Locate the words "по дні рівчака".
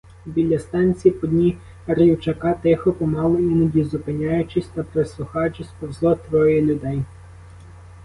1.11-2.53